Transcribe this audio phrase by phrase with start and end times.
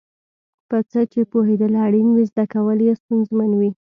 [0.69, 3.71] په څه چې پوهېدل اړین وي زده کول یې ستونزمن وي.